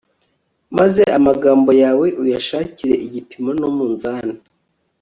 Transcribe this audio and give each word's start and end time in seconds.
maze 0.77 1.03
amagambo 1.17 1.71
yawe 1.83 2.07
uyashakire 2.21 2.95
igipimo 3.05 3.51
n'umunzani 3.59 4.35